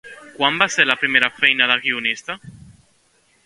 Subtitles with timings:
[0.37, 2.41] Quan va ser la seva primera feina de guionista?